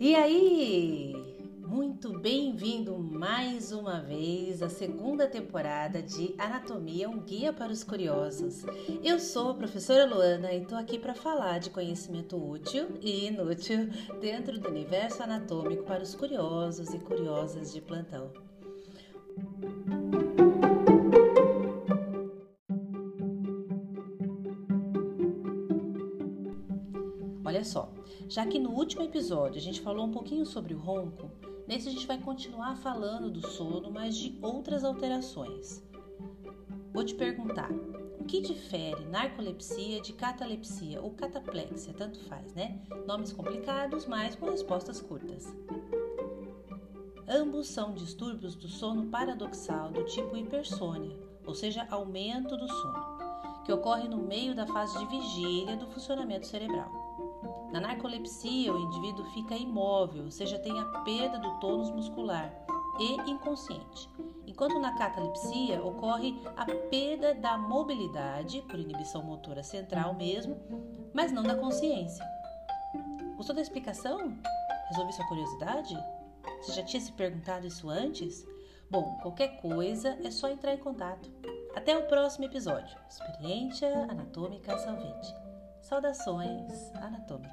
E 0.00 0.14
aí? 0.14 1.14
Muito 1.58 2.18
bem-vindo 2.18 2.96
mais 2.98 3.70
uma 3.70 4.00
vez 4.00 4.62
à 4.62 4.70
segunda 4.70 5.28
temporada 5.28 6.00
de 6.00 6.34
Anatomia, 6.38 7.06
um 7.06 7.20
guia 7.20 7.52
para 7.52 7.70
os 7.70 7.84
curiosos. 7.84 8.64
Eu 9.04 9.20
sou 9.20 9.50
a 9.50 9.54
professora 9.54 10.06
Luana 10.06 10.54
e 10.54 10.62
estou 10.62 10.78
aqui 10.78 10.98
para 10.98 11.14
falar 11.14 11.58
de 11.58 11.68
conhecimento 11.68 12.34
útil 12.34 12.88
e 13.02 13.26
inútil 13.26 13.90
dentro 14.22 14.58
do 14.58 14.70
universo 14.70 15.22
anatômico 15.22 15.84
para 15.84 16.02
os 16.02 16.14
curiosos 16.14 16.94
e 16.94 16.98
curiosas 16.98 17.70
de 17.70 17.82
plantão. 17.82 18.32
Olha 27.50 27.64
só, 27.64 27.92
já 28.28 28.46
que 28.46 28.60
no 28.60 28.70
último 28.70 29.02
episódio 29.02 29.58
a 29.58 29.60
gente 29.60 29.80
falou 29.80 30.06
um 30.06 30.12
pouquinho 30.12 30.46
sobre 30.46 30.72
o 30.72 30.78
ronco, 30.78 31.28
nesse 31.66 31.88
a 31.88 31.90
gente 31.90 32.06
vai 32.06 32.16
continuar 32.16 32.76
falando 32.76 33.28
do 33.28 33.44
sono, 33.44 33.90
mas 33.90 34.14
de 34.14 34.38
outras 34.40 34.84
alterações. 34.84 35.82
Vou 36.94 37.02
te 37.02 37.12
perguntar, 37.12 37.68
o 38.20 38.24
que 38.24 38.40
difere 38.40 39.04
narcolepsia 39.06 40.00
de 40.00 40.12
catalepsia 40.12 41.02
ou 41.02 41.10
cataplexia, 41.10 41.92
tanto 41.92 42.20
faz, 42.20 42.54
né? 42.54 42.80
Nomes 43.04 43.32
complicados, 43.32 44.06
mas 44.06 44.36
com 44.36 44.48
respostas 44.48 45.00
curtas. 45.00 45.52
Ambos 47.26 47.66
são 47.66 47.94
distúrbios 47.94 48.54
do 48.54 48.68
sono 48.68 49.06
paradoxal 49.06 49.90
do 49.90 50.04
tipo 50.04 50.36
hipersônia, 50.36 51.18
ou 51.44 51.56
seja, 51.56 51.84
aumento 51.90 52.56
do 52.56 52.68
sono, 52.68 53.18
que 53.64 53.72
ocorre 53.72 54.06
no 54.06 54.18
meio 54.18 54.54
da 54.54 54.68
fase 54.68 54.96
de 55.00 55.06
vigília 55.06 55.76
do 55.76 55.88
funcionamento 55.88 56.46
cerebral. 56.46 57.09
Na 57.72 57.80
narcolepsia, 57.80 58.72
o 58.72 58.78
indivíduo 58.78 59.24
fica 59.26 59.54
imóvel, 59.54 60.24
ou 60.24 60.30
seja, 60.30 60.58
tem 60.58 60.78
a 60.78 60.84
perda 61.04 61.38
do 61.38 61.60
tônus 61.60 61.90
muscular 61.90 62.52
e 62.98 63.14
inconsciente, 63.30 64.10
enquanto 64.46 64.78
na 64.78 64.96
catalepsia 64.96 65.82
ocorre 65.82 66.38
a 66.56 66.66
perda 66.90 67.34
da 67.34 67.56
mobilidade, 67.56 68.60
por 68.62 68.78
inibição 68.78 69.22
motora 69.22 69.62
central 69.62 70.14
mesmo, 70.14 70.56
mas 71.14 71.32
não 71.32 71.42
da 71.42 71.54
consciência. 71.54 72.24
Gostou 73.36 73.54
da 73.54 73.62
explicação? 73.62 74.36
Resolvi 74.90 75.12
sua 75.12 75.28
curiosidade? 75.28 75.96
Você 76.60 76.72
já 76.72 76.82
tinha 76.82 77.00
se 77.00 77.12
perguntado 77.12 77.66
isso 77.66 77.88
antes? 77.88 78.46
Bom, 78.90 79.18
qualquer 79.22 79.60
coisa 79.60 80.18
é 80.24 80.30
só 80.30 80.48
entrar 80.48 80.74
em 80.74 80.78
contato. 80.78 81.30
Até 81.74 81.96
o 81.96 82.06
próximo 82.08 82.44
episódio. 82.44 82.98
Experiência 83.08 83.88
Anatômica 84.10 84.76
Salvete. 84.78 85.32
Saudações 85.80 86.94
anatômicas. 86.96 87.49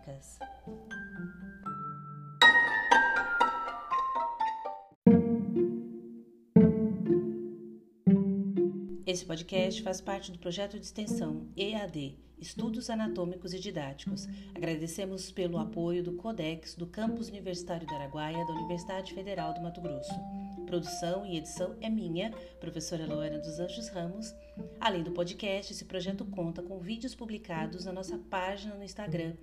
Esse 9.08 9.25
podcast 9.25 9.81
faz 9.83 10.02
parte 10.02 10.33
do 10.33 10.38
projeto 10.38 10.77
de 10.77 10.86
extensão 10.86 11.47
EAD, 11.55 12.17
Estudos 12.41 12.89
Anatômicos 12.89 13.53
e 13.53 13.59
Didáticos. 13.59 14.27
Agradecemos 14.53 15.31
pelo 15.31 15.58
apoio 15.58 16.03
do 16.03 16.11
CODEX 16.11 16.75
do 16.75 16.86
Campus 16.86 17.30
Universitário 17.30 17.88
do 17.88 17.95
Araguaia 17.95 18.45
da 18.45 18.52
Universidade 18.52 19.14
Federal 19.14 19.53
do 19.53 19.61
Mato 19.61 19.80
Grosso. 19.80 20.11
Produção 20.66 21.25
e 21.25 21.38
edição 21.38 21.77
é 21.80 21.89
minha, 21.89 22.31
professora 22.59 23.05
Luana 23.05 23.39
dos 23.39 23.61
Anjos 23.61 23.88
Ramos. 23.88 24.36
Além 24.77 25.03
do 25.03 25.11
podcast, 25.11 25.71
esse 25.71 25.86
projeto 25.86 26.25
conta 26.25 26.61
com 26.61 26.77
vídeos 26.77 27.16
publicados 27.16 27.86
na 27.86 27.94
nossa 27.94 28.17
página 28.17 28.75
no 28.75 28.83
Instagram, 28.83 29.38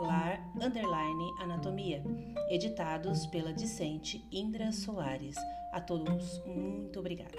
lar_anatomia, 0.00 2.02
editados 2.48 3.26
pela 3.26 3.52
discente 3.52 4.24
Indra 4.32 4.72
Soares. 4.72 5.36
A 5.74 5.80
todos, 5.82 6.42
muito 6.46 6.98
obrigada. 6.98 7.36